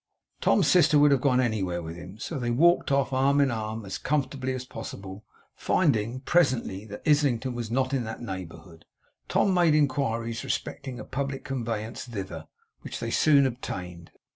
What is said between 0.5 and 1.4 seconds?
sister would have gone